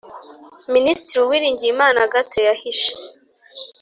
[0.73, 2.93] Ministre uwiringiyimana agathe yahishe